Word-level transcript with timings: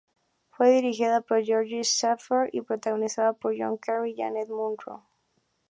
Fue 0.49 0.71
dirigida 0.71 1.21
por 1.21 1.43
George 1.45 1.83
Schaefer 1.83 2.49
y 2.53 2.61
protagonizada 2.61 3.33
por 3.33 3.53
John 3.55 3.77
Kerr 3.77 4.07
y 4.07 4.15
Janet 4.17 4.49
Munro. 4.49 5.03